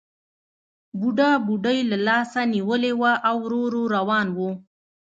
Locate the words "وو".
4.37-4.49